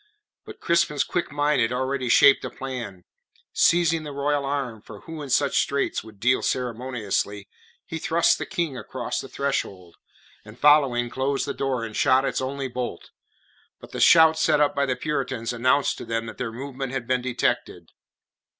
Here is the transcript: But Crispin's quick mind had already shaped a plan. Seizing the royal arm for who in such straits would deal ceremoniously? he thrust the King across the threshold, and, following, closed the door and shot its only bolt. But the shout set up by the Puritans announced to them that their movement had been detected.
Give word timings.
But 0.45 0.59
Crispin's 0.59 1.03
quick 1.03 1.31
mind 1.31 1.61
had 1.61 1.71
already 1.71 2.09
shaped 2.09 2.43
a 2.43 2.49
plan. 2.49 3.03
Seizing 3.53 4.01
the 4.01 4.11
royal 4.11 4.45
arm 4.45 4.81
for 4.81 5.01
who 5.01 5.21
in 5.21 5.29
such 5.29 5.59
straits 5.61 6.03
would 6.03 6.19
deal 6.19 6.41
ceremoniously? 6.41 7.47
he 7.85 7.99
thrust 7.99 8.39
the 8.39 8.47
King 8.47 8.75
across 8.75 9.21
the 9.21 9.29
threshold, 9.29 9.97
and, 10.43 10.57
following, 10.57 11.11
closed 11.11 11.45
the 11.45 11.53
door 11.53 11.83
and 11.85 11.95
shot 11.95 12.25
its 12.25 12.41
only 12.41 12.67
bolt. 12.67 13.11
But 13.79 13.91
the 13.91 13.99
shout 13.99 14.39
set 14.39 14.59
up 14.59 14.73
by 14.73 14.87
the 14.87 14.95
Puritans 14.95 15.53
announced 15.53 15.99
to 15.99 16.05
them 16.05 16.25
that 16.25 16.39
their 16.39 16.51
movement 16.51 16.91
had 16.93 17.05
been 17.05 17.21
detected. 17.21 17.91